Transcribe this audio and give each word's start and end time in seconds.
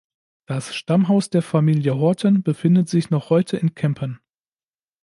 Das 0.47 0.73
Stammhaus 0.73 1.29
der 1.29 1.43
Familie 1.43 1.95
Horten 1.95 2.41
befindet 2.41 2.89
sich 2.89 3.11
noch 3.11 3.29
heute 3.29 3.57
in 3.57 3.75
Kempen. 3.75 4.19